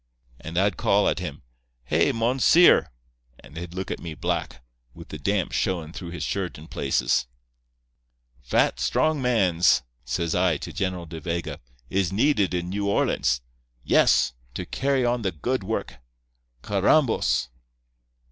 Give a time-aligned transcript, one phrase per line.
[0.39, 1.43] And I'd call at him
[1.83, 2.87] 'Hey, monseer!'
[3.39, 4.63] and he'd look at me black,
[4.95, 7.27] with the damp showin' through his shirt in places.
[8.41, 13.41] "'Fat, strong mans,' says I to General De Vega, 'is needed in New Orleans.
[13.83, 14.33] Yes.
[14.55, 15.99] To carry on the good work.
[16.63, 17.49] Carrambos!